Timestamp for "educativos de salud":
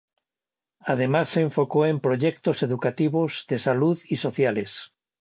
2.63-3.99